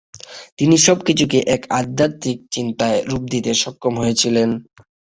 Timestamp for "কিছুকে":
1.07-1.39